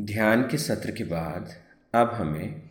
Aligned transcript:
ध्यान 0.00 0.48
के 0.48 0.58
सत्र 0.58 0.90
के 0.90 1.04
बाद 1.04 1.54
अब 1.94 2.10
हमें 2.10 2.70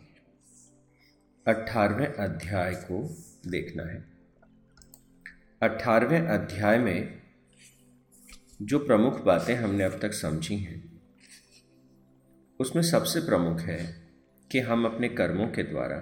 अठारहवें 1.46 2.06
अध्याय 2.06 2.74
को 2.74 3.16
देखना 3.50 3.82
है। 3.82 4.04
अठारहवें 5.62 6.20
अध्याय 6.20 6.78
में 6.78 7.22
जो 8.62 8.78
प्रमुख 8.78 9.24
बातें 9.24 9.54
हमने 9.54 9.84
अब 9.84 9.98
तक 10.02 10.12
समझी 10.12 10.56
हैं, 10.56 11.00
उसमें 12.60 12.82
सबसे 12.82 13.20
प्रमुख 13.20 13.60
है 13.60 14.08
कि 14.50 14.60
हम 14.60 14.84
अपने 14.84 15.08
कर्मों 15.08 15.48
के 15.48 15.62
द्वारा 15.62 15.98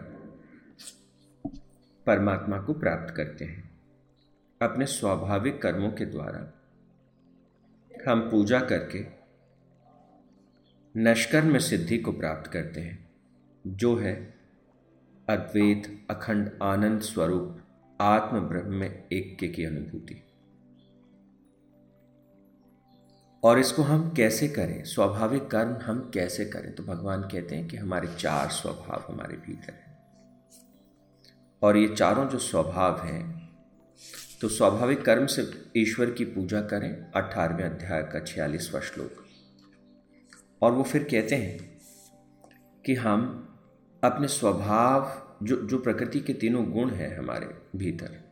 परमात्मा 2.06 2.60
को 2.60 2.74
प्राप्त 2.74 3.14
करते 3.14 3.44
हैं। 3.44 3.70
अपने 4.62 4.86
स्वाभाविक 4.86 5.62
कर्मों 5.62 5.90
के 5.90 6.04
द्वारा 6.04 6.52
हम 8.08 8.30
पूजा 8.30 8.60
करके 8.60 9.17
नष्कर्म 10.98 11.58
सिद्धि 11.58 11.98
को 11.98 12.12
प्राप्त 12.12 12.50
करते 12.50 12.80
हैं। 12.80 13.10
जो 13.66 13.96
है 13.96 14.34
अद्वैत, 15.28 16.06
अखंड, 16.10 16.50
आनंद 16.62 17.00
स्वरूप 17.00 17.60
आत्म 18.00 18.40
ब्रह्म 18.40 18.74
में 18.74 19.06
एक 19.12 19.54
की 19.54 19.64
अनुभूति। 19.64 20.22
और 23.44 23.58
इसको 23.58 23.82
हम 23.82 24.10
कैसे 24.10 24.48
करें? 24.48 24.84
स्वाभाविक 24.84 25.46
कर्म 25.46 25.76
हम 25.76 26.10
कैसे 26.14 26.44
करें? 26.44 26.74
तो 26.74 26.82
भगवान 26.82 27.22
कहते 27.22 27.56
हैं 27.56 27.68
कि 27.68 27.76
हमारे 27.76 28.08
चार 28.08 28.48
स्वभाव 28.48 29.12
हमारे 29.12 29.36
भीतर 29.36 29.72
हैं। 29.72 29.98
और 31.62 31.76
ये 31.76 31.88
चारों 31.88 32.28
जो 32.28 32.38
स्वभाव 32.38 33.06
हैं 33.06 33.48
तो 34.40 34.48
स्वाभाविक 34.48 35.04
कर्म 35.04 35.26
से 35.26 35.70
ईश्वर 35.76 36.10
की 36.10 36.24
पूजा 36.24 36.60
करें, 36.60 37.12
अठारहवें 37.12 37.64
अध्याय 37.64 38.02
का 38.02 38.20
छियालीसवा 38.20 38.80
श्लोक। 38.80 39.27
और 40.62 40.72
वो 40.72 40.82
फिर 40.82 41.04
कहते 41.04 41.34
हैं 41.34 41.80
कि 42.86 42.94
हम 42.94 43.44
अपने 44.04 44.28
स्वभाव, 44.28 45.28
जो 45.42 45.56
जो 45.56 45.78
प्रकृति 45.78 46.20
के 46.20 46.32
तीनों 46.32 46.70
गुण 46.70 46.90
हैं 46.90 47.18
हमारे 47.18 47.78
भीतर, 47.78 48.28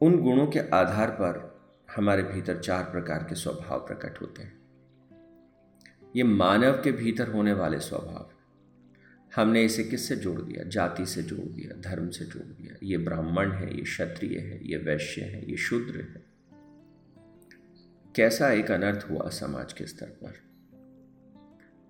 उन 0.00 0.22
गुणों 0.22 0.46
के 0.46 0.58
आधार 0.58 1.10
पर 1.10 1.60
हमारे 1.96 2.22
भीतर 2.22 2.58
चार 2.58 2.84
प्रकार 2.84 3.22
के 3.28 3.34
स्वभाव 3.34 3.78
प्रकट 3.78 4.20
होते 4.20 4.42
हैं। 4.42 4.62
ये 6.16 6.22
मानव 6.22 6.72
के 6.72 6.92
भीतर 6.92 7.28
होने 7.28 7.52
वाले 7.52 7.80
स्वभाव। 7.80 8.30
हमने 9.36 9.64
इसे 9.64 9.84
किससे 9.84 10.16
जोड़ 10.16 10.40
दिया? 10.40 10.64
जाति 10.64 11.06
से 11.06 11.22
जोड़ 11.22 11.48
दिया, 11.48 11.80
धर्म 11.80 12.10
से 12.10 12.24
जोड़ 12.24 12.46
दिया। 12.46 12.76
ये 12.82 12.98
ब्राह्मण 12.98 13.52
है, 13.52 13.76
ये 13.76 13.82
क्षत्रिय 13.82 14.38
है, 14.38 14.68
ये 14.68 14.76
वैश्य 14.76 15.20
है, 15.20 15.50
ये 15.50 15.56
शूद्र 15.56 16.00
है। 16.00 16.31
कैसा 18.16 18.50
एक 18.50 18.70
अनर्थ 18.70 19.06
हुआ 19.10 19.28
समाज 19.28 19.72
के 19.72 19.86
स्तर 19.86 20.06
पर? 20.06 20.32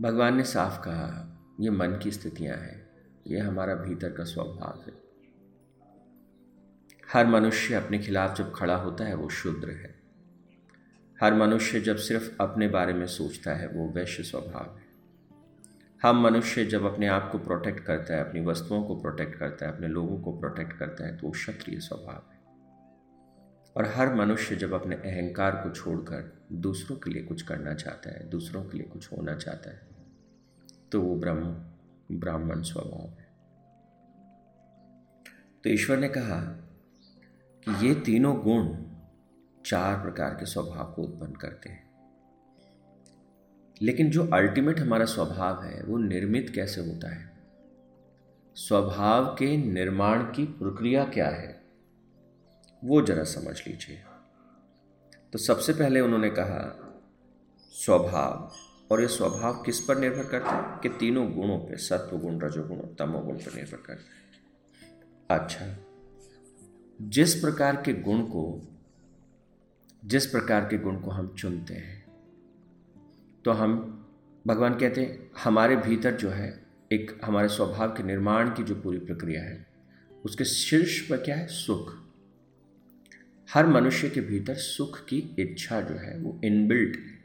भगवान 0.02 0.36
ने 0.36 0.44
साफ़ 0.44 0.80
कहा, 0.80 1.38
ये 1.60 1.70
मन 1.70 1.98
की 2.02 2.10
स्थितियाँ 2.10 2.56
हैं, 2.56 2.90
ये 3.26 3.38
हमारा 3.38 3.74
भीतर 3.74 4.12
का 4.12 4.24
स्वभाव 4.24 4.84
है। 4.86 4.92
हर 7.12 7.26
मनुष्य 7.26 7.74
अपने 7.74 7.98
खिलाफ 7.98 8.38
जब 8.38 8.52
खड़ा 8.54 8.76
होता 8.76 9.04
है, 9.04 9.14
वो 9.14 9.28
शुद्र 9.28 9.70
है। 9.70 9.94
हर 11.20 11.34
मनुष्य 11.34 11.80
जब 11.80 11.96
सिर्फ़ 11.96 12.36
अपने 12.40 12.68
बारे 12.68 12.92
में 12.92 13.06
सोचता 13.06 13.54
है, 13.54 13.68
वो 13.68 13.88
वैश्य 13.88 14.22
स्वभाव 14.22 14.76
है। 14.76 14.84
हम 16.02 16.20
मनुष्य 16.20 16.64
जब 16.64 16.84
अपने 16.84 17.06
आप 17.06 17.28
को 17.32 17.38
प्रोटेक्ट 17.38 17.80
करता 17.80 18.14
है, 18.14 18.28
अपनी 18.28 18.40
वस्तुओं 18.40 18.84
को 18.84 19.00
प्रोटेक्ट 19.00 19.38
करता 19.38 19.66
है, 19.66 19.72
अपने 19.72 19.88
लोगों 19.88 20.20
को 20.20 20.40
प्रोटेक्ट 20.40 20.72
करता 20.72 21.06
है 21.06 21.16
तो 21.16 21.26
वो 21.26 21.32
क्षत्रिय 21.32 21.80
स्वभाव 21.80 22.31
है। 22.31 22.31
और 23.76 23.86
हर 23.86 24.14
मनुष्य 24.14 24.56
जब 24.56 24.72
अपने 24.72 24.96
अहंकार 24.96 25.56
को 25.56 25.70
छोड़कर 25.70 26.38
दूसरों 26.52 26.96
के 26.96 27.10
लिए 27.10 27.22
कुछ 27.22 27.42
करना 27.42 27.74
चाहता 27.74 28.10
है, 28.10 28.28
दूसरों 28.30 28.64
के 28.64 28.78
लिए 28.78 28.86
कुछ 28.86 29.12
होना 29.12 29.34
चाहता 29.34 29.70
है 29.70 29.92
तो 30.92 31.00
वो 31.00 31.16
ब्रह्म, 31.16 31.64
ब्राह्मण 32.12 32.62
स्वभाव 32.62 33.08
है। 33.08 33.32
तो 35.64 35.70
ईश्वर 35.70 35.98
ने 35.98 36.08
कहा 36.08 36.40
कि 37.64 37.86
ये 37.86 37.94
तीनों 37.94 38.40
गुण 38.40 38.77
चार 39.66 40.02
प्रकार 40.02 40.30
के 40.30 40.46
स्वभाव 40.46 40.92
को 40.92 41.02
उत्पन्न 41.02 41.32
करते 41.32 41.68
हैं। 41.68 41.90
लेकिन 43.82 44.11
जो 44.11 44.27
अल्टीमेट 44.27 44.80
हमारा 44.80 45.05
स्वभाव 45.05 45.64
है, 45.64 45.82
वो 45.82 45.98
निर्मित 45.98 46.50
कैसे 46.50 46.80
होता 46.80 47.14
है? 47.14 47.32
स्वभाव 48.55 49.27
के 49.27 49.56
निर्माण 49.56 50.22
की 50.22 50.44
प्रक्रिया 50.44 51.05
क्या 51.05 51.28
है? 51.28 51.61
वो 52.84 53.02
जरा 53.02 53.24
समझ 53.24 53.68
लीजिए। 53.68 54.02
तो 55.32 55.38
सबसे 55.38 55.72
पहले 55.72 56.00
उन्होंने 56.00 56.30
कहा, 56.30 56.88
स्वभाव। 57.58 58.52
और 58.90 59.00
ये 59.00 59.08
स्वभाव 59.08 59.62
किस 59.62 59.80
पर 59.80 59.98
निर्भर 59.98 60.24
करता 60.24 60.50
है? 60.50 60.80
कि 60.82 60.88
तीनों 60.88 61.32
गुणों 61.32 61.58
पे 61.58 61.76
सत्व 61.76 62.18
गुण 62.18 62.40
रजोगुण 62.40 62.78
और 62.78 62.96
तमोगुण 62.98 63.34
पर 63.34 63.54
निर्भर 63.54 63.76
करता 63.76 64.02
है। 64.02 64.32
अच्छा 65.30 65.76
जिस 67.02 67.34
प्रकार 67.34 67.76
के 67.76 67.94
गुण 67.94 68.22
को, 68.22 68.68
जिस 70.04 70.26
प्रकार 70.26 70.64
के 70.64 70.78
गुण 70.78 71.00
को 71.00 71.10
हम 71.10 71.34
चुनते 71.38 71.74
हैं 71.74 72.02
तो 73.44 73.50
हम, 73.50 73.98
भगवान 74.46 74.74
कहते 74.74 75.00
हैं, 75.00 75.30
हमारे 75.44 75.76
भीतर 75.76 76.16
जो 76.16 76.30
है, 76.30 76.66
एक 76.92 77.20
हमारे 77.24 77.48
स्वभाव 77.48 77.88
के 77.88 78.02
निर्माण 78.02 78.50
की 78.50 78.62
जो 78.62 78.74
पूरी 78.74 78.98
प्रक्रिया 78.98 79.42
है, 79.42 79.66
उसके 80.24 80.44
शीर्ष 80.44 81.08
पर 81.08 81.16
क्या 81.16 81.36
है? 81.36 81.46
सुख। 81.46 82.02
हर 83.55 83.67
मनुष्य 83.67 84.11
के 84.11 84.20
भीतर 84.20 84.55
सुख 84.55 85.05
की 85.05 85.36
इच्छा 85.39 85.80
जो 85.80 85.95
है 85.95 86.18
वो 86.18 86.40
इनबिल्ट 86.45 86.96
है। 86.96 87.18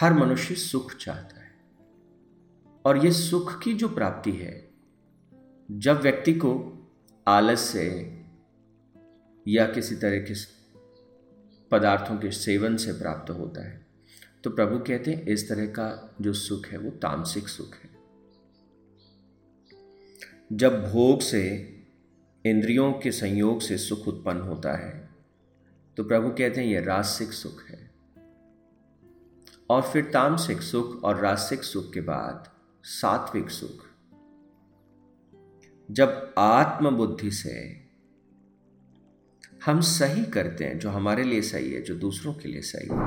हर 0.00 0.12
मनुष्य 0.12 0.54
सुख 0.54 0.94
चाहता 0.94 1.40
है। 1.40 1.54
और 2.84 3.04
ये 3.04 3.12
सुख 3.12 3.62
की 3.62 3.74
जो 3.74 3.88
प्राप्ति 3.88 4.32
है, 4.32 4.70
जब 5.70 6.00
व्यक्ति 6.00 6.34
को 6.34 6.72
आलस 7.28 7.60
से 7.60 7.86
या 9.48 9.66
किसी 9.66 9.96
तरह 9.96 10.18
के 10.18 10.34
पदार्थों 11.70 12.18
के 12.18 12.30
सेवन 12.30 12.76
से 12.76 12.92
प्राप्त 12.92 13.30
होता 13.30 13.68
है 13.68 13.86
तो 14.44 14.50
प्रभु 14.50 14.78
कहते 14.78 15.14
हैं 15.14 15.26
इस 15.26 15.48
तरह 15.48 15.66
का 15.66 16.16
जो 16.20 16.32
सुख 16.32 16.66
है 16.66 16.78
वो 16.78 16.90
तामसिक 16.90 17.48
सुख 17.48 17.74
है। 17.74 17.90
जब 20.52 20.92
भोग 20.92 21.20
से 21.20 21.72
इंद्रियों 22.50 22.92
के 22.92 23.12
संयोग 23.12 23.60
से 23.60 23.78
सुख 23.78 24.08
उत्पन्न 24.08 24.40
होता 24.40 24.72
है। 24.72 25.08
तो 25.96 26.04
प्रभु 26.04 26.28
कहते 26.28 26.60
हैं, 26.60 26.68
यह 26.68 26.84
रासिक 26.84 27.32
सुख 27.32 27.64
है। 27.68 27.90
और 29.70 29.82
फिर 29.82 30.04
तामसिक 30.04 30.62
सुख 30.62 31.04
और 31.04 31.16
रासिक 31.16 31.62
सुख 31.62 31.92
के 31.92 32.00
बाद 32.00 32.50
सात्विक 32.84 33.50
सुख। 33.50 33.86
जब 35.90 36.34
आत्मबुद्धि 36.38 37.30
से 37.30 37.86
हम 39.64 39.80
सही 39.80 40.24
करते 40.24 40.64
हैं, 40.64 40.78
जो 40.78 40.90
हमारे 40.90 41.24
लिए 41.24 41.42
सही 41.42 41.72
है, 41.72 41.82
जो 41.82 41.94
दूसरों 41.94 42.34
के 42.34 42.48
लिए 42.48 42.60
सही 42.60 42.88
है। 42.88 43.00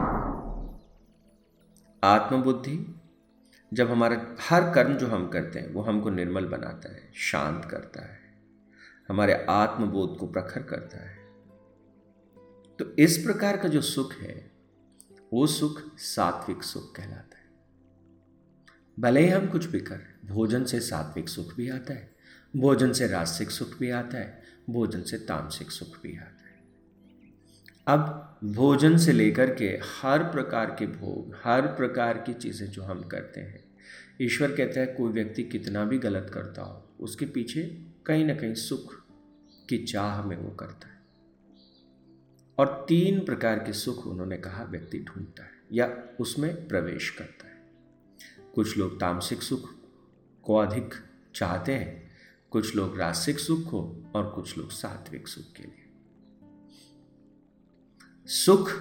आत्मबुद्धि, 2.04 2.96
जब 3.74 3.92
हमारा 3.92 4.36
हर 4.50 4.74
कर्म 4.74 4.94
जो 4.94 5.08
हम 5.08 5.28
करते 5.28 5.60
हैं, 5.60 5.74
वो 5.74 5.82
हमको 5.82 6.10
निर्मल 6.10 6.46
बनाता 6.46 6.94
है, 6.94 7.12
शांत 7.16 7.66
करता 7.66 8.02
है। 8.02 8.29
हमारे 9.10 9.46
आत्मबोध 9.50 10.18
को 10.18 10.28
प्रखर 10.28 10.64
करता 10.64 11.10
है। 11.10 11.18
तो 12.80 12.96
इस 13.00 13.18
प्रकार 13.18 13.58
का 13.58 13.68
जो 13.68 13.82
सुख 13.82 14.14
है, 14.14 14.52
वो 15.34 15.48
सुख 15.48 15.98
सात्विक 15.98 16.64
सुख 16.64 16.96
कहलाता 16.96 17.38
है। 17.38 17.50
भले 19.00 19.22
ही 19.22 19.30
हम 19.30 19.48
कुछ 19.48 19.66
भी 19.66 19.80
कर, 19.80 20.00
भोजन 20.26 20.64
से 20.64 20.80
सात्विक 20.80 21.30
सुख 21.30 21.56
भी 21.56 21.70
आता 21.70 21.94
है, 21.94 22.16
भोजन 22.56 22.92
से 22.92 23.08
रासिक 23.08 23.52
सुख 23.52 23.80
भी 23.80 23.90
आता 23.90 24.18
है, 24.18 24.44
भोजन 24.70 25.02
से 25.02 25.18
तामसिक 25.18 25.72
सुख 25.72 26.02
भी 26.04 26.18
आता 26.18 26.48
है। 26.48 26.64
अब 27.88 28.40
भोजन 28.44 28.98
से 28.98 29.12
लेकर 29.12 29.56
के 29.56 29.80
हर 30.02 30.24
प्रकार 30.24 30.66
के 30.80 30.88
भोग, 30.88 31.36
हर 31.44 31.62
प्रकार 31.62 32.18
की 32.18 32.34
चीज़ें 32.34 32.72
जो 32.72 32.84
हम 32.84 33.04
करते 33.04 33.42
हैं, 33.42 33.64
ईश्वर 34.22 34.52
कहता 34.52 34.80
है, 34.80 34.86
कोई 34.86 35.12
व्यक्ति 35.12 35.44
कितना 35.44 35.86
भी 35.86 35.98
गलत 35.98 36.32
करता 36.34 36.62
हो, 36.62 36.96
उसके 37.00 37.26
पीछे 37.26 37.89
कहीं 38.10 38.26
ना 38.26 38.34
कहीं 38.36 38.54
सुख 38.54 39.04
की 39.70 39.86
चाह 39.86 40.26
में 40.26 40.38
वो 40.38 40.50
करता 40.50 40.88
है। 40.88 41.02
और 42.58 42.86
तीन 42.90 43.26
प्रकार 43.26 43.60
के 43.60 43.74
सुख 43.74 44.08
उन्होंने 44.08 44.38
कहा 44.38 44.64
व्यक्ति 44.64 45.00
ढूंढता 45.00 45.44
है 45.44 45.52
या 45.74 46.04
उसमें 46.20 46.68
प्रवेश 46.68 47.10
करता 47.10 47.48
है। 47.48 47.72
कुछ 48.56 48.78
लोग 48.78 49.00
तामसिक 49.00 49.42
सुख 49.42 49.74
को 50.44 50.56
अधिक 50.56 50.94
चाहते 51.36 51.74
हैं, 51.76 52.12
कुछ 52.52 52.76
लोग 52.76 53.00
रासिक 53.00 53.40
सुख 53.40 53.60
को 53.60 54.12
और 54.16 54.30
कुछ 54.30 54.58
लोग 54.58 54.72
सात्विक 54.72 55.28
सुख 55.28 55.44
के 55.44 55.64
लिए। 55.64 55.90
सुख 58.28 58.72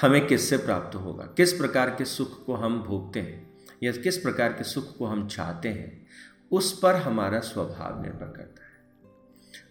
हमें 0.00 0.26
किससे 0.26 0.56
प्राप्त 0.56 0.96
होगा? 0.96 1.24
किस 1.24 1.52
प्रकार 1.52 1.90
के 1.90 2.04
सुख 2.04 2.44
को 2.44 2.54
हम 2.54 2.82
भोगते 2.82 3.20
हैं 3.20 3.64
या 3.82 3.92
किस 3.92 4.18
प्रकार 4.18 4.52
के 4.52 4.64
सुख 4.64 4.96
को 4.96 5.06
हम 5.06 5.28
चाहते 5.28 5.68
हैं? 5.68 6.06
उस 6.52 6.78
पर 6.80 6.96
हमारा 6.96 7.40
स्वभाव 7.40 8.02
निर्भर 8.02 8.26
करता 8.26 8.64
है। 8.64 8.76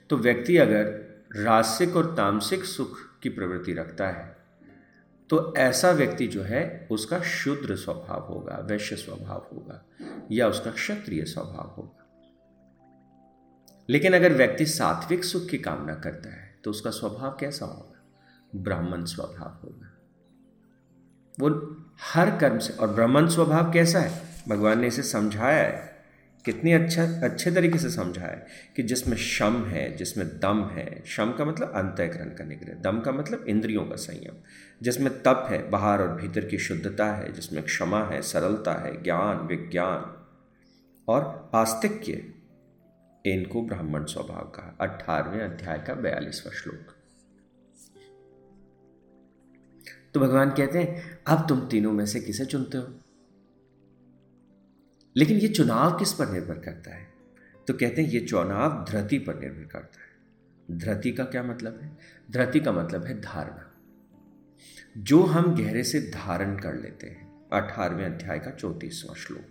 तो 0.09 0.17
व्यक्ति 0.17 0.57
अगर 0.57 0.85
रासिक 1.35 1.95
और 1.95 2.15
तामसिक 2.15 2.63
सुख 2.63 2.97
की 3.23 3.29
प्रवृत्ति 3.29 3.73
रखता 3.73 4.07
है 4.07 4.35
तो 5.29 5.55
ऐसा 5.55 5.91
व्यक्ति 5.91 6.27
जो 6.27 6.43
है, 6.43 6.87
उसका 6.91 7.19
शुद्र 7.19 7.75
स्वभाव 7.75 8.21
होगा, 8.21 8.57
वैश्य 8.57 8.95
स्वभाव 8.95 9.47
होगा, 9.53 9.85
या 10.31 10.47
उसका 10.47 10.71
क्षत्रिय 10.71 11.25
स्वभाव 11.25 11.73
होगा। 11.77 12.01
लेकिन 13.89 14.15
अगर 14.15 14.33
व्यक्ति 14.33 14.65
सात्विक 14.65 15.23
सुख 15.23 15.47
की 15.47 15.57
कामना 15.57 15.95
करता 15.95 16.29
है 16.29 16.59
तो 16.63 16.69
उसका 16.71 16.89
स्वभाव 16.89 17.37
कैसा 17.39 17.65
होगा? 17.65 18.05
ब्राह्मण 18.55 19.05
स्वभाव 19.05 19.59
होगा। 19.63 19.91
वो 21.39 21.49
हर 22.01 22.37
कर्म 22.37 22.57
से, 22.57 22.73
और 22.73 22.87
ब्राह्मण 22.87 23.27
स्वभाव 23.27 23.71
कैसा 23.71 23.99
है? 23.99 24.43
भगवान 24.49 24.79
ने 24.79 24.87
इसे 24.87 25.03
समझाया 25.03 25.63
है। 25.63 25.94
कितनी 26.45 26.71
अच्छा 26.71 27.03
अच्छे 27.03 27.51
तरीके 27.51 27.77
से 27.77 27.89
समझा 27.89 28.21
है 28.21 28.45
कि 28.75 28.83
जिसमें 28.83 29.17
शम 29.17 29.65
है, 29.65 29.97
जिसमें 29.97 30.27
दम 30.27 30.65
है, 30.65 31.03
शम 31.05 31.31
का 31.31 31.45
मतलब 31.45 31.71
अंतःकरण 31.75 32.29
के 32.29 32.65
लिए, 32.65 32.75
दम 32.75 32.99
का 32.99 33.11
मतलब 33.11 33.45
इंद्रियों 33.47 33.85
का 33.85 33.95
संयम। 33.95 34.33
जिसमें 34.81 35.23
तप 35.23 35.47
है, 35.49 35.69
बाहर 35.69 36.01
और 36.01 36.21
भीतर 36.21 36.45
की 36.45 36.57
शुद्धता 36.57 37.05
है, 37.05 37.33
जिसमें 37.33 37.63
क्षमा 37.63 38.05
है, 38.05 38.21
सरलता 38.21 38.73
है, 38.73 39.03
ज्ञान, 39.03 39.37
विज्ञान 39.37 40.25
और 41.07 41.51
आस्तिक्य। 41.55 42.11
इनको 43.25 43.61
ब्राह्मण 43.61 44.05
स्वभाव 44.05 44.43
का 44.43 44.77
अठारहवें 44.81 45.41
अध्याय 45.41 45.83
का 45.87 45.93
बयालीसवा 45.93 46.51
श्लोक। 46.51 46.95
तो 50.13 50.19
भगवान 50.19 50.49
कहते 50.49 50.79
हैं, 50.79 51.19
अब 51.27 51.47
तुम 51.49 51.67
तीनों 51.67 51.91
में 51.91 52.05
से 52.05 52.19
किसे 52.19 52.45
चुनते 52.45 52.77
हो? 52.77 52.99
लेकिन 55.17 55.37
ये 55.37 55.47
चुनाव 55.47 55.99
किस 55.99 56.13
पर 56.13 56.29
निर्भर 56.29 56.57
करता 56.57 56.95
है? 56.95 57.13
तो 57.67 57.73
कहते 57.73 58.01
हैं 58.01 58.09
ये 58.09 58.19
चुनाव 58.19 58.85
धरती 58.89 59.19
पर 59.19 59.39
निर्भर 59.39 59.63
करता 59.63 59.99
है। 59.99 60.15
धरती 60.79 61.11
का 61.11 61.23
क्या 61.23 61.43
मतलब 61.43 61.79
है? 61.83 61.97
धरती 62.31 62.59
का 62.59 62.71
मतलब 62.71 63.03
है 63.03 63.21
धारणा। 63.21 63.71
जो 64.97 65.23
हम 65.23 65.55
गहरे 65.55 65.83
से 65.83 65.99
धारण 65.99 66.59
कर 66.59 66.75
लेते 66.75 67.07
हैं, 67.07 67.49
अठारहवें 67.53 68.05
अध्याय 68.05 68.39
का 68.39 68.51
चौतीसवां 68.51 69.15
श्लोक। 69.15 69.45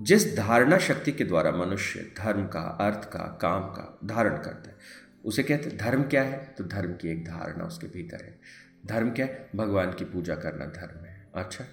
जिस 0.00 0.36
धारणा 0.36 0.78
शक्ति 0.78 1.12
के 1.12 1.24
द्वारा 1.24 1.50
मनुष्य 1.50 2.12
धर्म 2.18 2.48
का, 2.48 2.60
अर्थ 2.60 3.04
का, 3.04 3.38
काम 3.42 3.62
का 3.62 3.98
धारण 4.04 4.42
करता 4.42 4.70
है, 4.70 4.76
उसे 5.24 5.42
कहते 5.42 5.68
हैं 5.68 5.78
धर्म 5.78 6.02
क्या 6.02 6.22
है? 6.22 6.54
तो 6.58 6.64
धर्म 6.64 6.92
की 6.92 7.08
एक 7.08 7.24
धारणा 7.24 7.64
उसके 7.64 7.86
भीतर 7.86 8.24
है। 8.24 8.40
धर्म 8.86 9.10
क्या 9.10 9.26
है? 9.26 9.50
भगवान 9.56 9.92
की 9.92 10.04
पूजा 10.04 10.34
करना 10.34 10.66
धर्म 10.66 11.04
है। 11.04 11.28
अच्छा? 11.34 11.64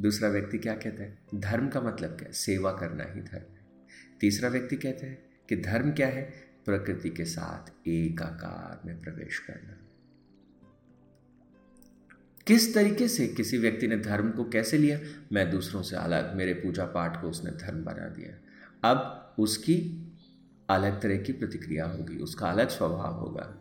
दूसरा 0.00 0.28
व्यक्ति 0.28 0.58
क्या 0.58 0.74
कहता 0.74 1.02
है? 1.02 1.18
धर्म 1.34 1.68
का 1.68 1.80
मतलब 1.80 2.10
क्या 2.10 2.26
है? 2.26 2.32
सेवा 2.32 2.72
करना 2.72 3.04
ही 3.04 3.20
धर्म 3.20 3.54
है। 3.54 3.66
तीसरा 4.20 4.48
व्यक्ति 4.48 4.76
कहते 4.76 5.06
हैं 5.06 5.24
कि 5.48 5.56
धर्म 5.56 5.92
क्या 5.92 6.06
है? 6.06 6.54
प्रकृति 6.64 7.10
के 7.10 7.24
साथ 7.24 7.88
एक 7.88 8.22
आकार 8.22 8.88
में 8.88 9.02
प्रवेश 9.02 9.38
करना। 9.38 9.80
किस 12.46 12.74
तरीके 12.74 13.08
से 13.08 13.28
किसी 13.28 13.58
व्यक्ति 13.58 13.86
ने 13.86 13.98
धर्म 13.98 14.30
को 14.30 14.44
कैसे 14.44 14.78
लिया? 14.78 15.00
मैं 15.32 15.50
दूसरों 15.50 15.82
से 15.82 15.96
अलग, 15.96 16.36
मेरे 16.36 16.54
पूजा 16.54 16.84
पाठ 16.84 17.20
को 17.20 17.28
उसने 17.28 17.50
धर्म 17.50 17.84
बना 17.84 18.08
दिया। 18.08 18.40
अब 18.90 19.34
उसकी 19.38 20.00
अलग 20.70 21.02
तरह 21.02 21.16
की 21.16 21.32
प्रतिक्रिया 21.32 21.86
होगी, 21.86 22.16
उसका 22.16 22.50
अलग 22.50 22.68
स्वभाव 22.68 23.14
होगा। 23.14 23.60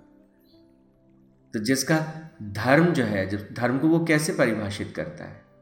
तो 1.53 1.59
जिसका 1.59 2.29
धर्म 2.43 2.93
जो 2.93 3.03
है 3.03 3.53
धर्म 3.53 3.79
को 3.79 3.87
वो 3.87 4.05
कैसे 4.05 4.33
परिभाषित 4.33 4.93
करता 4.95 5.25
है? 5.25 5.52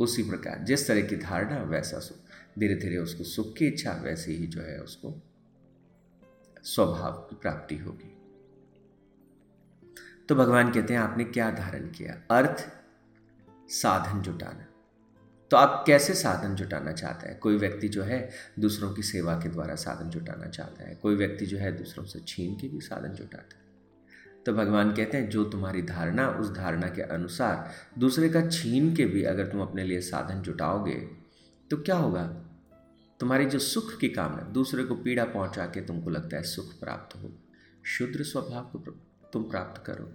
उसी 0.00 0.22
प्रकार, 0.22 0.58
जिस 0.58 0.88
तरह 0.88 1.02
की 1.02 1.16
धारणा, 1.16 1.62
वैसा 1.62 1.98
सुख 1.98 2.18
धीरे 2.58 2.74
धीरे 2.74 2.96
उसको 2.96 3.24
सुख 3.24 3.56
की 3.56 3.66
इच्छा, 3.66 3.92
वैसे 3.92 4.32
ही 4.32 4.46
जो 4.46 4.60
है 4.60 4.78
उसको 4.78 5.22
स्वभाव 6.62 7.12
की 7.12 7.36
प्राप्ति 7.36 7.76
होगी। 7.76 8.12
तो 10.28 10.34
भगवान 10.34 10.72
कहते 10.72 10.92
हैं, 10.92 11.00
आपने 11.00 11.24
क्या 11.24 11.50
धारण 11.50 11.90
किया? 11.90 12.22
अर्थ, 12.30 12.70
साधन 13.68 14.22
जुटाना। 14.22 14.66
तो 15.50 15.56
आप 15.56 15.84
कैसे 15.86 16.14
साधन 16.14 16.54
जुटाना 16.54 16.92
चाहते 16.92 17.28
हैं? 17.28 17.38
कोई 17.38 17.56
व्यक्ति 17.56 17.88
जो 17.88 18.02
है 18.02 18.30
दूसरों 18.58 18.94
की 18.94 19.02
सेवा 19.02 19.34
के 19.34 19.48
द्वारा 19.48 19.74
साधन 19.74 20.10
जुटाना 20.10 20.46
चाहता 20.46 20.84
है, 20.84 20.94
कोई 20.94 21.14
व्यक्ति 21.14 21.46
जो 21.46 21.58
है 21.58 21.76
दूसरों 21.76 22.04
से 22.04 22.20
छीन 22.20 22.54
के 22.54 22.68
भी 22.68 22.80
साधन 22.80 23.08
जुटाता 23.08 23.58
है। 23.58 23.65
तो 24.46 24.52
भगवान 24.52 24.92
कहते 24.94 25.16
हैं, 25.16 25.28
जो 25.28 25.44
तुम्हारी 25.44 25.82
धारणा, 25.82 26.28
उस 26.30 26.50
धारणा 26.50 26.88
के 26.88 27.02
अनुसार 27.02 27.70
दूसरे 27.98 28.28
का 28.28 28.46
छीन 28.48 28.94
के 28.96 29.04
भी 29.04 29.22
अगर 29.22 29.46
तुम 29.46 29.60
अपने 29.60 29.84
लिए 29.84 30.00
साधन 30.00 30.42
जुटाओगे 30.42 30.94
तो 31.70 31.76
क्या 31.76 31.96
होगा? 31.96 32.26
तुम्हारी 33.20 33.46
जो 33.46 33.58
सुख 33.58 33.98
की 33.98 34.08
कामना, 34.08 34.42
दूसरे 34.42 34.84
को 34.84 34.94
पीड़ा 34.94 35.24
पहुँचा 35.24 35.66
के 35.66 35.80
तुमको 35.80 36.10
लगता 36.10 36.36
है 36.36 36.42
सुख 36.42 36.78
प्राप्त 36.80 37.16
हो। 37.16 37.32
शुद्र 37.86 38.24
स्वभाव 38.24 38.62
को 38.62 38.78
तुम 39.32 39.42
प्राप्त 39.42 39.84
करो। 39.86 40.12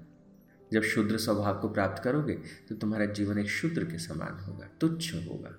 जब 0.73 0.81
शुद्र 0.81 1.17
स्वभाव 1.17 1.59
को 1.59 1.69
प्राप्त 1.69 2.03
करोगे 2.03 2.33
तो 2.69 2.75
तुम्हारा 2.75 3.05
जीवन 3.05 3.39
एक 3.39 3.49
शुद्र 3.49 3.83
के 3.83 3.97
समान 3.99 4.39
होगा, 4.39 4.67
तुच्छ 4.81 5.13
होगा। 5.13 5.51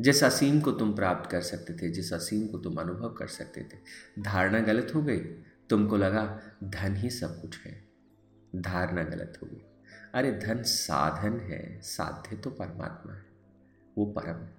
जिस 0.00 0.24
असीम 0.24 0.60
को 0.60 0.72
तुम 0.72 0.94
प्राप्त 0.94 1.30
कर 1.30 1.40
सकते 1.40 1.74
थे, 1.74 1.90
जिस 1.90 2.12
असीम 2.12 2.46
को 2.46 2.58
तुम 2.58 2.76
अनुभव 2.76 3.08
कर 3.08 3.26
सकते 3.26 3.60
थे, 3.60 4.22
धारणा 4.22 4.60
गलत 4.60 4.92
हो 4.94 5.02
गई 5.02 5.20
तुमको 5.70 5.96
लगा 5.96 6.40
धन 6.64 6.96
ही 6.96 7.10
सब 7.10 7.40
कुछ 7.42 7.58
है। 7.66 7.84
धारणा 8.56 9.02
गलत 9.02 9.38
होगी। 9.42 9.62
अरे 10.14 10.32
धन 10.32 10.62
साधन 10.62 11.40
है, 11.40 11.80
साध्य 11.80 12.36
तो 12.36 12.50
परमात्मा 12.50 13.12
है, 13.12 13.24
वो 13.98 14.06
परम 14.06 14.36
है। 14.36 14.54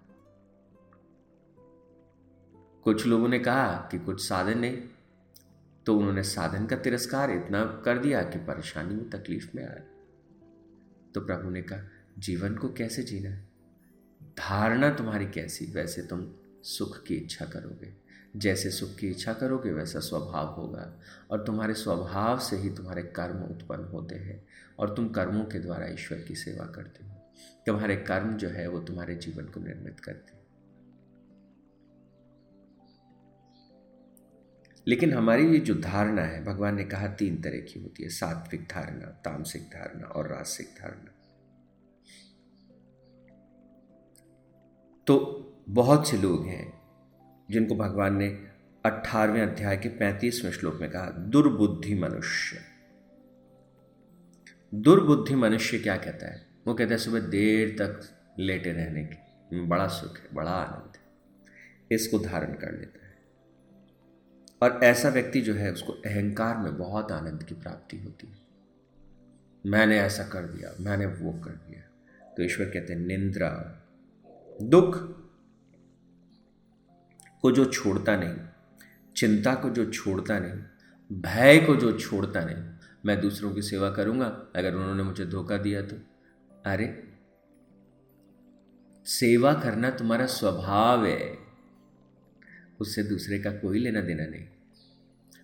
कुछ 2.84 3.06
लोगों 3.06 3.28
ने 3.28 3.40
कहा 3.40 3.88
कि 3.92 4.00
कुछ 4.00 4.28
साधन 4.28 4.60
नहीं 4.60 4.78
तो 5.86 5.98
उन्होंने 5.98 6.24
साधन 6.24 6.66
का 6.66 6.76
तिरस्कार 6.76 7.32
इतना 7.32 7.82
कर 7.86 7.98
दिया 7.98 8.24
कि 8.24 8.40
परेशानी 8.40 8.96
में 8.96 9.10
तकलीफ़ 9.10 9.50
में 9.56 9.64
आए 9.68 9.84
तो 11.14 11.22
प्रभु 11.22 11.50
ने 11.50 11.62
कहा, 11.62 11.80
जीवन 12.18 12.56
को 12.56 12.70
कैसे 12.70 13.04
जीना 13.04 13.30
है? 13.30 13.48
धारणा 14.22 14.90
तुम्हारी 14.90 15.26
कैसी? 15.26 15.66
वैसे 15.66 16.02
तुम 16.02 16.34
सुख 16.64 17.04
की 17.04 17.16
इच्छा 17.16 17.46
करोगे। 17.46 18.05
जैसे 18.36 18.72
सुख 18.72 18.96
की 18.96 19.08
इच्छा 19.08 19.34
करोगे, 19.34 19.72
वैसा 19.72 20.00
स्वभाव 20.00 20.48
होगा। 20.48 21.00
और 21.32 21.44
तुम्हारे 21.44 21.74
स्वभाव 21.74 22.40
से 22.40 22.56
ही 22.56 22.70
तुम्हारे 22.70 23.04
कर्म 23.04 23.44
उत्पन्न 23.44 23.84
होते 23.84 24.16
हैं 24.16 24.48
और 24.80 24.96
तुम 24.96 25.10
कर्मों 25.10 25.46
के 25.46 25.60
द्वारा 25.60 25.88
ईश्वर 25.88 26.18
की 26.18 26.36
सेवा 26.36 26.66
करते 26.66 27.06
हो। 27.06 27.16
तुम्हारे 27.66 27.96
कर्म 27.96 28.38
जो 28.38 28.50
है, 28.50 28.68
वो 28.68 28.80
तुम्हारे 28.80 29.16
जीवन 29.16 29.46
को 29.46 29.60
निर्मित 29.60 30.00
करते 30.00 30.32
हैं। 30.32 30.46
लेकिन 34.88 35.14
हमारी 35.14 35.52
ये 35.52 35.60
जो 35.60 35.76
धारणा 35.76 36.22
है, 36.22 36.44
भगवान 36.44 36.76
ने 36.76 36.84
कहा 36.84 37.08
तीन 37.08 37.42
तरह 37.42 37.60
की 37.60 37.80
होती 37.80 38.04
है, 38.04 38.10
सात्विक 38.10 38.62
धारणा, 38.62 39.06
तामसिक 39.06 39.62
धारणा 39.62 40.08
और 40.08 40.28
रासिक 40.28 40.68
धारणा। 40.68 41.12
तो 45.08 45.42
बहुत 45.70 46.08
से 46.08 46.18
लोग 46.18 46.46
हैं 46.46 46.75
जिनको 47.52 47.76
भगवान 47.76 48.16
ने 48.16 48.48
अट्ठारहवें 48.86 49.42
अध्याय 49.42 49.78
के 49.78 49.90
पैंतीसवें 49.90 50.52
श्लोक 50.52 50.76
में 50.82 50.90
कहा, 50.90 51.10
दुर्बुद्धि 51.10 51.96
मनुष्य। 51.96 52.60
दुर्बुद्धि 54.74 55.36
मनुष्य 55.36 55.80
क्या 55.80 55.98
कहता 55.98 56.28
है? 56.28 56.46
वो 56.68 56.74
कहता 56.74 56.92
है, 56.92 56.98
सुबह 56.98 57.20
देर 57.20 57.70
तक 57.70 58.02
लेटे 58.40 58.72
रहने 58.72 59.06
की। 59.06 59.66
बड़ा 59.66 59.88
सुख 59.88 60.18
है, 60.18 60.30
बड़ा 60.34 60.52
आनंद 60.52 60.94
है। 60.96 61.02
इसको 61.92 62.20
धारण 62.20 62.54
कर 62.54 62.72
लेता 62.72 63.08
है। 63.08 63.16
और 64.62 64.80
ऐसा 64.84 65.10
व्यक्ति 65.10 65.42
जो 65.42 65.54
है, 65.54 65.72
उसको 65.72 65.94
अहंकार 65.94 66.58
में 66.58 66.78
बहुत 66.78 67.12
आनंद 67.12 67.44
की 67.44 67.56
प्राप्ति 67.56 67.98
होती 67.98 68.28
है। 68.28 68.38
मैंने 69.66 70.00
ऐसा 70.00 70.24
कर 70.24 70.46
दिया, 70.46 70.76
मैंने 70.80 71.06
वो 71.06 71.40
कर 71.40 71.52
दिया। 71.52 71.82
तो 72.38 72.44
ईश्वर 72.44 72.66
कहते 72.66 72.94
हैं, 72.94 73.00
निंद्रा, 73.00 73.84
दुख। 74.62 75.25
को 77.46 77.52
जो 77.52 77.66
छोड़ता 77.66 78.16
नहीं, 78.16 78.36
चिंता 79.18 79.56
को 79.56 79.70
जो 79.70 79.92
छोड़ता 79.92 80.40
नहीं, 80.40 80.64
भय 81.22 81.58
को 81.58 81.76
जो 81.76 82.00
छोड़ता 82.00 82.46
नहीं, 82.46 82.80
मैं 83.06 83.22
दूसरों 83.22 83.54
की 83.54 83.62
सेवा 83.62 83.90
करूँगा, 83.90 84.26
अगर 84.56 84.76
उन्होंने 84.76 85.04
मुझे 85.04 85.26
धोखा 85.26 85.58
दिया 85.58 85.82
तो। 85.82 85.96
अरे, 86.66 87.04
सेवा 89.06 89.54
करना 89.54 89.90
तुम्हारा 89.90 90.26
स्वभाव 90.26 91.06
है। 91.06 91.38
उससे 92.80 93.04
दूसरे 93.04 93.40
का 93.40 93.52
कोई 93.52 93.80
लेना 93.80 94.02
देना 94.02 94.26
नहीं। 94.26 94.46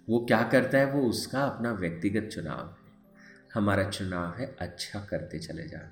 वो 0.09 0.25
क्या 0.25 0.43
करता 0.43 0.77
है, 0.77 0.91
वो 0.91 1.09
उसका 1.09 1.43
अपना 1.43 1.71
व्यक्तिगत 1.71 2.29
चुनाव 2.29 2.67
है। 2.67 2.91
हमारा 3.53 3.83
चुनाव 3.83 4.35
है 4.37 4.55
अच्छा 4.59 4.99
करते 4.99 5.39
चले 5.39 5.67
जाना। 5.67 5.91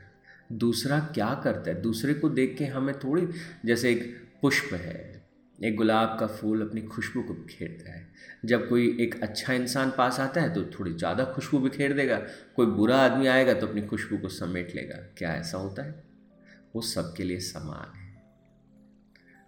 दूसरा 0.51 0.99
क्या 0.99 1.41
करता 1.43 1.71
है? 1.71 1.81
दूसरे 1.81 2.13
को 2.13 2.29
देख 2.29 2.55
के 2.57 2.65
हमें 2.65 2.99
थोड़ी, 2.99 3.27
जैसे 3.65 3.91
एक 3.91 4.29
पुष्प 4.41 4.73
है 4.73 5.28
एक 5.59 5.75
गुलाब 5.75 6.15
का 6.19 6.27
फूल 6.27 6.61
अपनी 6.61 6.81
खुशबू 6.83 7.21
को 7.21 7.33
बिखेरता 7.33 7.91
है। 7.91 8.07
जब 8.45 8.67
कोई 8.69 8.87
एक 9.01 9.21
अच्छा 9.23 9.53
इंसान 9.53 9.91
पास 9.97 10.19
आता 10.19 10.41
है 10.41 10.53
तो 10.53 10.63
थोड़ी 10.71 10.93
ज़्यादा 10.93 11.23
खुशबू 11.25 11.59
बिखेर 11.59 11.93
देगा। 11.93 12.17
कोई 12.55 12.65
बुरा 12.67 12.97
आदमी 12.97 13.27
आएगा 13.27 13.53
तो 13.53 13.67
अपनी 13.67 13.81
खुशबू 13.81 14.17
को 14.17 14.29
समेट 14.29 14.75
लेगा। 14.75 14.97
क्या 15.17 15.33
ऐसा 15.33 15.57
होता 15.57 15.83
है? 15.83 16.03
वो 16.75 16.81
सबके 16.83 17.23
लिए 17.23 17.39
समान 17.39 17.97
है। 17.97 18.07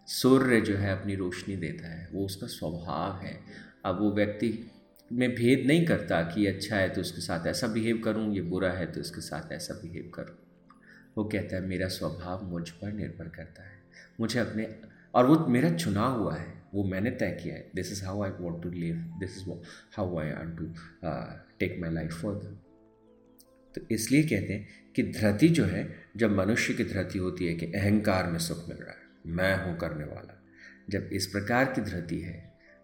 सूर्य 0.08 0.62
जो 0.62 0.76
है 0.76 0.92
अपनी 0.92 1.16
रोशनी 1.16 1.56
देता 1.56 1.88
है। 1.88 2.08
वो 2.14 2.26
उसका 2.26 2.48
स्वभाव 2.50 3.20
है। 3.24 3.40
अब 3.86 4.00
वो 4.02 4.12
व्यक्ति 4.12 4.54
में 5.12 5.30
भेद 5.36 5.66
नहीं 5.68 5.86
करता 5.86 6.22
कि 6.24 6.46
अच्छा 6.48 6.76
है 6.76 6.90
तो 6.90 7.02
उसके 7.02 7.22
साथ 7.22 7.48
ऐसा 7.48 7.68
बिहेव 7.68 8.02
करूँ, 8.06 8.34
ये 8.36 8.42
बुरा 8.42 8.72
है 8.72 8.86
तो 8.86 9.00
इसके 9.00 9.22
साथ 9.22 9.52
ऐसा 9.52 9.74
बिहेव 9.74 10.12
करूँ। 10.14 10.36
वो 11.18 11.24
कहता 11.24 11.56
है, 11.56 11.62
मेरा 11.62 11.88
स्वभाव 11.88 12.44
मुझ 12.44 12.70
पर 12.70 12.92
निर्भर 12.92 13.28
करता 13.28 13.64
है। 13.64 13.80
मुझे 14.20 14.40
अपने 14.40 14.64
और 15.14 15.26
वो 15.26 15.46
मेरा 15.48 15.70
चुना 15.70 16.06
हुआ 16.08 16.36
है, 16.36 16.54
वो 16.74 16.84
मैंने 16.84 17.12
तय 17.12 17.38
किया 17.44 17.56
है। 17.56 17.70
This 17.76 17.92
is 17.92 18.04
how 18.06 18.24
I 18.24 18.30
want 18.40 18.64
to 18.64 18.70
live 18.70 18.96
this 19.20 19.38
is 19.38 19.50
how 19.98 20.20
I 20.20 20.32
want 20.32 20.58
to 20.58 20.66
take 21.60 21.78
my 21.82 21.92
life 21.92 22.22
further 22.22 22.58
तो 23.76 23.82
इसलिए 23.92 24.24
कहते 24.24 24.54
हैं 24.54 24.68
कि 24.96 25.04
धरती 25.04 25.48
जो 25.50 25.66
है, 25.66 25.88
जब 26.18 26.32
मनुष्य 26.32 26.74
की 26.74 26.84
धरती 26.84 27.20
होती 27.20 27.46
है 27.48 27.54
कि 27.54 27.66
अहंकार 27.66 28.28
में 28.28 28.40
सुख 28.40 28.68
मिल 28.70 28.78
रहा 28.78 28.92
है, 28.92 28.98
मैं 29.26 29.66
हूँ 29.66 29.78
करने 29.78 30.04
वाला। 30.04 30.38
जब 30.90 31.10
इस 31.14 31.28
प्रकार 31.28 31.66
की 31.66 31.82
धरती 31.82 32.20
है, 32.20 32.34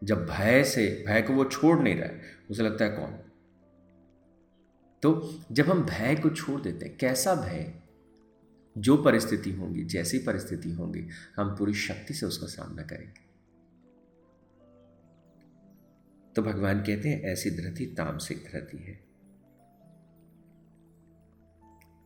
जब 0.01 0.25
भय 0.25 0.63
से, 0.63 0.85
भय 1.07 1.21
को 1.21 1.33
वो 1.33 1.45
छोड़ 1.45 1.79
नहीं 1.79 1.95
रहा 1.95 2.05
है, 2.05 2.21
उसे 2.49 2.63
लगता 2.63 2.85
है 2.85 2.91
कौन? 2.91 3.17
तो 5.03 5.39
जब 5.51 5.69
हम 5.69 5.83
भय 5.85 6.15
को 6.15 6.29
छोड़ 6.29 6.59
देते 6.61 6.85
हैं, 6.85 6.97
कैसा 6.97 7.35
भय? 7.35 7.73
जो 8.77 8.97
परिस्थिति 8.97 9.51
होंगी, 9.51 9.83
जैसी 9.83 10.19
परिस्थिति 10.19 10.71
होंगी, 10.71 11.07
हम 11.35 11.55
पूरी 11.57 11.73
शक्ति 11.73 12.13
से 12.13 12.25
उसका 12.25 12.47
सामना 12.47 12.83
करेंगे। 12.83 13.27
तो 16.35 16.41
भगवान 16.41 16.81
कहते 16.81 17.09
हैं, 17.09 17.21
ऐसी 17.21 17.51
धरती 17.51 17.85
तामसिक 17.85 18.37
धरती 18.53 18.77
है। 18.77 18.99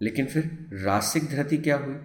लेकिन 0.02 0.26
फिर 0.26 0.70
रासिक 0.74 1.26
धरती 1.26 1.58
क्या 1.58 1.78
हुई? 1.78 1.96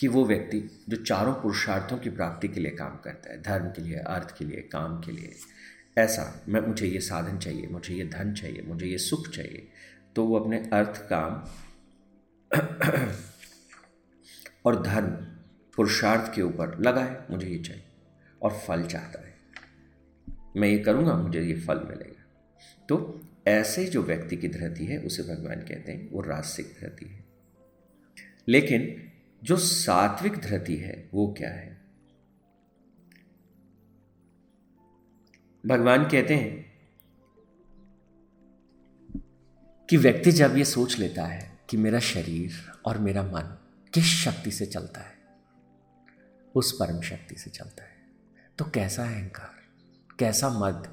कि 0.00 0.08
वो 0.08 0.24
व्यक्ति 0.24 0.84
जो 0.88 0.96
चारों 0.96 1.34
पुरुषार्थों 1.34 1.98
की 1.98 2.10
प्राप्ति 2.10 2.48
के 2.48 2.60
लिए 2.60 2.72
काम 2.72 2.96
करता 2.96 3.32
है, 3.32 3.42
धर्म 3.42 3.66
के 3.66 3.82
लिए, 3.82 3.96
अर्थ 3.96 4.38
के 4.38 4.44
लिए, 4.44 4.60
काम 4.60 5.00
के 5.00 5.12
लिए, 5.12 5.34
ऐसा, 5.98 6.44
मैं, 6.48 6.60
मुझे 6.60 6.86
ये 6.86 7.00
साधन 7.00 7.38
चाहिए, 7.38 7.66
मुझे 7.66 7.94
ये 7.94 8.04
धन 8.04 8.34
चाहिए, 8.34 8.62
मुझे 8.62 8.86
ये 8.86 8.98
सुख 8.98 9.28
चाहिए 9.28 9.68
तो 10.16 10.24
वो 10.24 10.38
अपने 10.38 10.70
अर्थ 10.72 11.08
काम 11.08 11.44
और 14.66 14.82
धर्म 14.82 15.26
पुरुषार्थ 15.76 16.34
के 16.34 16.42
ऊपर 16.42 16.78
लगा 16.78 17.04
है, 17.04 17.26
मुझे 17.30 17.46
ये 17.46 17.58
चाहिए 17.58 17.84
और 18.42 18.50
फल 18.50 18.86
चाहता 18.86 19.26
है। 19.26 19.34
मैं 20.56 20.68
ये 20.68 20.78
करूँगा, 20.78 21.14
मुझे 21.14 21.42
ये 21.42 21.60
फल 21.60 21.78
मिलेगा। 21.78 22.24
तो 22.88 23.22
ऐसे 23.46 23.84
जो 23.84 24.02
व्यक्ति 24.02 24.36
की 24.36 24.48
धरती 24.48 24.86
है, 24.86 24.98
उसे 24.98 25.22
भगवान 25.22 25.60
कहते 25.60 25.92
हैं, 25.92 26.10
वो 26.10 26.20
रासिक 26.20 26.76
धरती 26.80 27.06
है। 27.06 27.24
लेकिन 28.48 29.10
जो 29.44 29.56
सात्विक 29.56 30.32
धरती 30.32 30.76
है, 30.76 31.08
वो 31.14 31.34
क्या 31.38 31.50
है? 31.50 31.80
भगवान 35.66 36.04
कहते 36.04 36.34
हैं 36.34 36.72
कि 39.90 39.96
व्यक्ति 39.96 40.32
जब 40.32 40.56
ये 40.56 40.64
सोच 40.64 40.98
लेता 40.98 41.24
है 41.24 41.51
कि 41.72 41.76
मेरा 41.76 41.98
शरीर 41.98 42.52
और 42.86 42.98
मेरा 42.98 43.22
मन 43.22 43.56
किस 43.92 44.04
शक्ति 44.04 44.50
से 44.50 44.66
चलता 44.66 45.00
है 45.00 45.20
उस 46.54 46.72
परम 46.80 47.00
शक्ति 47.00 47.34
से 47.34 47.50
चलता 47.50 47.84
है 47.84 48.00
तो 48.58 48.64
कैसा 48.64 49.04
अहंकार 49.04 49.62
कैसा 50.18 50.48
मद 50.48 50.88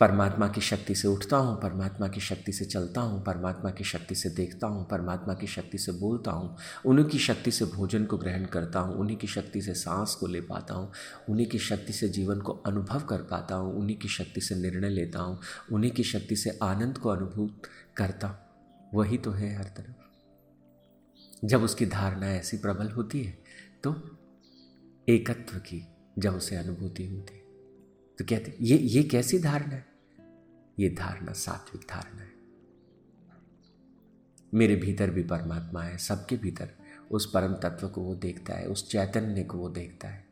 परमात्मा 0.00 0.48
की 0.48 0.60
शक्ति 0.60 0.94
से 0.94 1.08
उठता 1.08 1.36
हूँ 1.36 1.56
परमात्मा 1.60 2.08
की 2.08 2.20
शक्ति 2.20 2.52
से 2.52 2.64
चलता 2.64 3.00
हूँ 3.00 3.22
परमात्मा 3.24 3.70
की 3.70 3.84
शक्ति 3.84 4.14
से 4.14 4.28
देखता 4.30 4.66
हूँ 4.66 4.84
परमात्मा 4.90 5.34
की 5.34 5.46
शक्ति 5.46 5.78
से 5.78 5.92
बोलता 5.92 6.30
हूँ 6.30 6.56
उन्हीं 6.86 7.06
की 7.06 7.18
शक्ति 7.18 7.50
से 7.50 7.64
भोजन 7.64 8.04
को 8.04 8.16
ग्रहण 8.16 8.44
करता 8.46 8.80
हूँ 8.80 8.96
उन्हीं 8.96 9.16
की 9.16 9.26
शक्ति 9.26 9.60
से 9.60 9.74
सांस 9.74 10.14
को 10.14 10.26
ले 10.26 10.40
पाता 10.40 10.74
हूँ 10.74 10.92
उन्हीं 11.28 11.46
की 11.46 11.58
शक्ति 11.58 11.92
से 11.92 12.08
जीवन 12.08 12.40
को 12.40 12.62
अनुभव 12.66 13.06
कर 13.08 13.22
पाता 13.30 13.54
हूँ 13.54 13.74
उन्हीं 13.74 13.96
की 13.96 14.08
शक्ति 14.08 14.40
से 14.40 14.54
निर्णय 14.54 14.88
लेता 14.88 15.18
हूँ 15.18 15.40
उन्हीं 15.72 15.90
की 15.90 16.04
शक्ति 16.04 16.36
से 16.36 16.58
आनंद 16.62 16.98
को 16.98 17.10
अनुभूत 17.10 17.62
करता 17.96 18.26
हूँ 18.26 18.43
वही 18.94 19.18
तो 19.18 19.30
है 19.30 19.54
हर 19.54 19.64
तरफ़। 19.64 21.46
जब 21.46 21.62
उसकी 21.62 21.86
धारणा 21.86 22.26
ऐसी 22.26 22.56
प्रबल 22.56 22.90
होती 22.90 23.22
है 23.24 23.38
तो 23.84 23.94
एकत्व 25.08 25.58
की 25.58 25.86
जब 26.18 26.34
उसे 26.34 26.56
अनुभूति 26.56 27.06
होती 27.06 27.34
है। 27.34 27.40
तो 28.18 28.24
कहते 28.24 28.56
ये 28.60 28.78
ये 28.78 29.02
कैसी 29.02 29.38
धारणा 29.38 29.74
है? 29.74 29.86
ये 30.78 30.88
धारणा 30.90 31.32
सात्विक 31.32 31.86
धारणा 31.90 32.22
है। 32.22 32.32
मेरे 34.54 34.76
भीतर 34.76 35.10
भी 35.10 35.22
परमात्मा 35.22 35.82
है, 35.82 35.98
सबके 35.98 36.36
भीतर 36.36 36.70
उस 37.10 37.30
परम 37.30 37.54
तत्व 37.54 37.88
को 37.88 38.00
वो 38.00 38.14
देखता 38.14 38.54
है, 38.54 38.66
उस 38.66 38.90
चैतन्य 38.90 39.44
को 39.44 39.58
वो 39.58 39.68
देखता 39.68 40.08
है। 40.08 40.28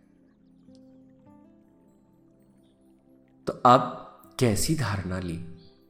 तो 3.47 3.53
अब 3.53 3.99
कैसी 4.39 4.75
धारणा 4.75 5.19
ली? 5.19 5.45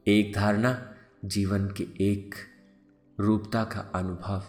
एक 0.07 0.33
धारणा 0.35 0.95
जीवन 1.25 1.67
के 1.67 1.83
एक 1.83 2.35
रूपता 3.17 3.63
का 3.65 3.79
अनुभव 3.95 4.43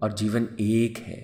और 0.00 0.12
जीवन 0.12 0.48
एक 0.60 0.98
है। 0.98 1.20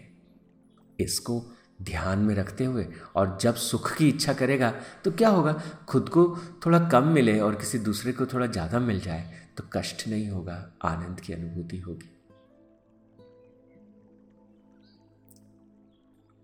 इसको 0.98 1.42
ध्यान 1.82 2.18
में 2.18 2.34
रखते 2.34 2.64
हुए 2.64 2.86
और 3.16 3.36
जब 3.40 3.54
सुख 3.56 3.92
की 3.96 4.08
इच्छा 4.08 4.32
करेगा 4.32 4.70
तो 5.04 5.10
क्या 5.10 5.28
होगा? 5.28 5.52
खुद 5.88 6.08
को 6.08 6.24
थोड़ा 6.66 6.78
कम 6.88 7.08
मिले 7.08 7.38
और 7.40 7.54
किसी 7.54 7.78
दूसरे 7.80 8.12
को 8.12 8.26
थोड़ा 8.26 8.46
ज़्यादा 8.46 8.78
मिल 8.80 9.00
जाए 9.00 9.48
तो 9.56 9.64
कष्ट 9.72 10.06
नहीं 10.08 10.28
होगा, 10.28 10.72
आनंद 10.84 11.20
की 11.20 11.32
अनुभूति 11.32 11.78
होगी। 11.78 12.10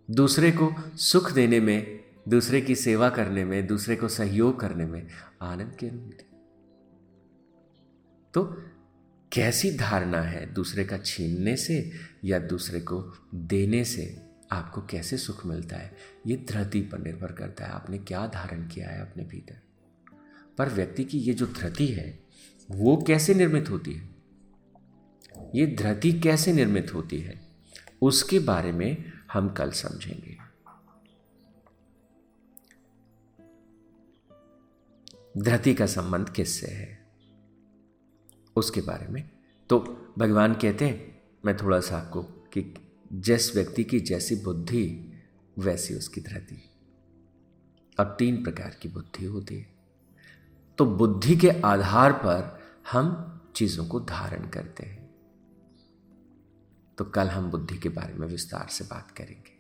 दूसरे 0.08 0.50
को 0.52 0.70
सुख 0.96 1.30
देने 1.32 1.60
में, 1.60 2.04
दूसरे 2.28 2.60
की 2.60 2.74
सेवा 2.76 3.08
करने 3.10 3.44
में, 3.44 3.66
दूसरे 3.66 3.96
को 3.96 4.08
सहयोग 4.08 4.58
करने 4.60 4.86
में 4.86 5.08
आनंद 5.42 5.74
की 5.74 5.88
अनुभूति। 5.88 6.24
तो 8.34 8.44
कैसी 9.37 9.71
धारणा 9.71 10.21
है 10.21 10.55
दूसरे 10.55 10.85
का 10.85 10.99
छीनने 10.99 11.57
से 11.57 11.93
या 12.25 12.38
दूसरे 12.38 12.81
को 12.81 13.12
देने 13.35 13.85
से 13.85 14.26
आपको 14.52 14.83
कैसे 14.83 15.19
सुख 15.19 15.47
मिलता 15.47 15.76
है? 15.76 15.97
ये 16.26 16.37
धरती 16.37 16.83
पर 16.83 16.99
निर्भर 16.99 17.33
करता 17.33 17.64
है। 17.64 17.73
आपने 17.73 17.99
क्या 17.99 18.26
धारण 18.26 18.69
किया 18.69 18.88
है 18.88 19.11
अपने 19.11 19.25
भीतर? 19.25 19.61
पर 20.59 20.69
व्यक्ति 20.69 21.05
की 21.05 21.19
ये 21.19 21.35
जो 21.35 21.47
धरती 21.47 21.87
है, 21.87 22.19
वो 22.71 23.05
कैसे 23.07 23.35
निर्मित 23.35 23.71
होती 23.71 23.93
है? 23.93 24.09
ये 25.55 25.66
धरती 25.66 26.21
कैसे 26.21 26.52
निर्मित 26.52 26.95
होती 26.95 27.21
है, 27.21 27.40
उसके 28.02 28.38
बारे 28.38 28.73
में 28.73 29.12
हम 29.33 29.49
कल 29.49 29.71
समझेंगे। 29.71 30.37
धरती 35.38 35.75
का 35.75 35.87
संबंध 35.87 36.28
किससे 36.28 36.66
है? 36.66 36.95
उसके 38.56 38.80
बारे 38.80 39.06
में। 39.08 39.30
तो 39.68 39.78
भगवान 40.18 40.54
कहते 40.54 40.84
हैं, 40.84 41.22
मैं 41.44 41.56
थोड़ा 41.56 41.80
सा 41.80 41.98
आपको 41.98 42.22
कि 42.22 42.75
जिस 43.12 43.54
व्यक्ति 43.54 43.84
की 43.84 44.00
जैसी 44.00 44.36
बुद्धि, 44.36 45.12
वैसी 45.58 45.94
उसकी 45.94 46.20
धरती। 46.20 46.70
अब 48.00 48.16
तीन 48.18 48.44
प्रकार 48.44 48.76
की 48.82 48.88
बुद्धि 48.88 49.25
होती 49.25 49.58
है। 49.58 49.75
तो 50.78 50.84
बुद्धि 50.84 51.36
के 51.36 51.50
आधार 51.50 52.12
पर 52.12 52.60
हम 52.92 53.32
चीज़ों 53.56 53.86
को 53.86 54.00
धारण 54.00 54.48
करते 54.48 54.86
हैं। 54.86 55.14
तो 56.98 57.04
कल 57.04 57.26
हम 57.26 57.50
बुद्धि 57.50 57.76
के 57.76 57.88
बारे 57.88 58.14
में 58.14 58.28
विस्तार 58.28 58.66
से 58.70 58.84
बात 58.84 59.10
करेंगे। 59.10 59.56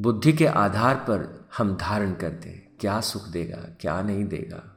बुद्धि 0.00 0.32
के 0.32 0.46
आधार 0.46 0.96
पर 0.96 1.48
हम 1.58 1.76
धारण 1.76 2.14
करते 2.14 2.48
हैं, 2.48 2.76
क्या 2.80 3.00
सुख 3.00 3.28
देगा, 3.28 3.76
क्या 3.80 4.02
नहीं 4.02 4.24
देगा। 4.24 4.73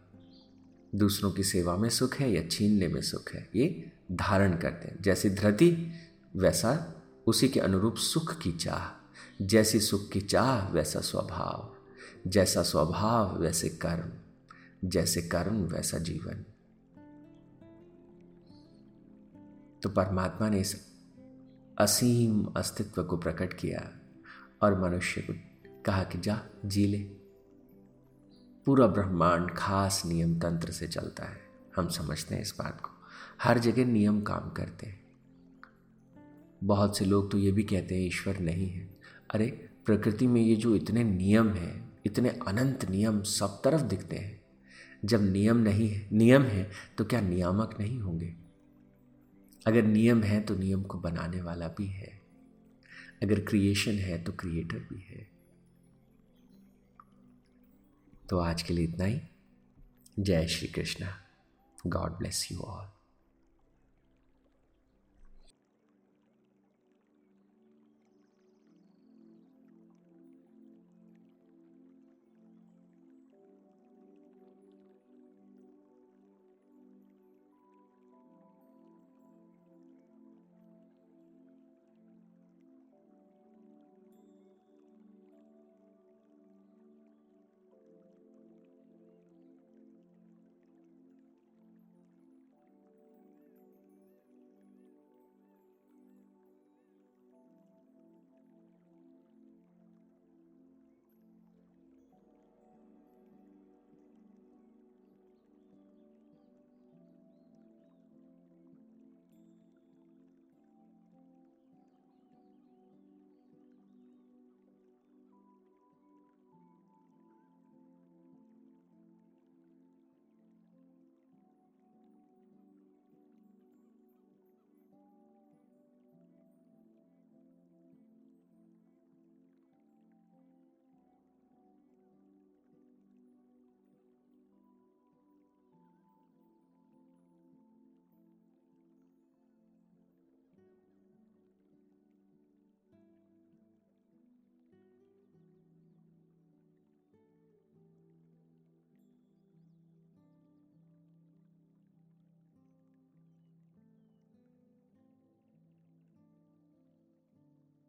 दूसरों 0.96 1.32
की 1.32 1.44
सेवा 1.44 1.78
में 1.78 1.90
सुख 1.90 2.16
है 2.16 2.32
या 2.32 2.48
छीनने 2.48 2.88
में 2.88 3.02
सुख 3.02 3.32
है, 3.32 3.50
ये 3.56 3.92
धारण 4.12 4.58
करते 4.58 4.88
हैं। 4.88 5.02
जैसी 5.02 5.30
धरती, 5.30 5.92
वैसा 6.36 7.02
उसी 7.28 7.50
के 7.50 7.60
अनुरूप 7.60 7.96
सुख 7.96 8.42
की 8.42 8.52
चाह। 8.52 9.04
जैसी 9.46 9.80
सुख 9.80 10.10
की 10.10 10.22
चाह, 10.22 10.70
वैसा 10.70 11.00
स्वभाव। 11.00 11.76
जैसा 12.30 12.64
स्वभाव, 12.64 13.40
वैसे 13.40 13.70
कर्म। 13.70 14.10
जैसे 14.90 15.22
कर्म, 15.22 15.56
वैसा 15.56 15.98
जीवन। 15.98 16.46
तो 19.84 19.90
परमात्मा 19.90 20.50
ने 20.50 20.60
इस 20.60 20.88
असीम 21.78 22.46
अस्तित्व 22.46 23.04
को 23.04 23.18
प्रकट 23.18 23.54
किया 23.54 24.00
और 24.62 24.82
मनुष्य 24.82 25.22
को 25.22 25.34
कहा 25.86 26.04
कि 26.04 26.18
जा, 26.18 26.42
जी 26.66 26.86
ले। 26.86 27.17
पूरा 28.68 28.88
ब्रह्मांड 28.88 29.52
खास 29.52 30.04
नियम 30.06 30.40
तंत्र 30.40 30.72
से 30.72 30.88
चलता 30.88 31.26
है। 31.26 31.42
हम 31.76 31.90
समझते 31.90 32.36
हैं 32.36 32.42
इस 32.42 32.56
बात 32.60 32.82
को। 32.82 32.90
हर 33.42 33.60
जगह 33.60 33.86
नियम 33.86 34.22
काम 34.22 34.50
करते 34.50 34.88
हैं। 34.88 35.08
बहुत 36.64 36.98
से 36.98 37.06
लोग 37.06 37.32
तो 37.32 37.38
ये 37.38 37.52
भी 37.52 37.64
कहते 37.64 37.96
हैं, 37.96 38.08
ईश्वर 38.08 38.40
नहीं 38.40 38.70
है। 38.70 38.98
अरे, 39.34 39.70
प्रकृति 39.86 40.28
में 40.28 40.42
ये 40.42 40.56
जो 40.56 40.76
इतने 40.76 41.04
नियम 41.04 41.50
हैं, 41.50 41.98
इतने 42.06 42.30
अनंत 42.30 42.86
नियम 42.90 43.22
सब 43.22 43.62
तरफ़ 43.64 43.82
दिखते 43.82 44.16
हैं। 44.16 44.42
जब 45.06 45.22
नियम 45.22 45.58
नहीं 45.58 45.90
है, 45.90 46.10
नियम 46.14 46.44
है 46.44 46.72
तो 46.98 47.06
क्या 47.06 47.22
नियामक 47.22 47.78
नहीं 47.80 48.00
होंगे? 48.00 48.36
अगर 49.68 49.84
नियम 49.84 50.24
है 50.24 50.42
तो 50.42 50.56
नियम 50.56 50.84
को 50.84 51.00
बनाने 51.00 51.42
वाला 51.42 51.68
भी 51.68 51.88
है। 51.88 52.22
अगर 53.24 53.40
क्रिएशन 53.40 53.92
है 53.92 54.24
तो 54.24 54.32
क्रिएटर 54.32 54.78
भी 54.78 55.06
है। 55.10 55.37
तो 58.30 58.40
आज 58.40 58.62
के 58.62 58.74
लिए 58.74 58.86
इतना 58.86 59.06
ही। 59.06 59.22
जय 60.20 60.48
Shri 60.48 60.68
Krishna. 60.68 61.18
God 61.88 62.12
bless 62.12 62.52
you 62.52 62.60
all 62.60 62.97